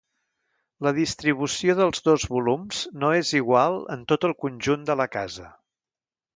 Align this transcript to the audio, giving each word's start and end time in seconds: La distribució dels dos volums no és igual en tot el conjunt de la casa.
La 0.87 0.93
distribució 0.99 1.75
dels 1.81 2.01
dos 2.07 2.25
volums 2.37 2.81
no 3.03 3.13
és 3.19 3.35
igual 3.43 3.79
en 3.97 4.09
tot 4.15 4.29
el 4.33 4.37
conjunt 4.47 4.89
de 4.91 5.01
la 5.05 5.11
casa. 5.21 5.51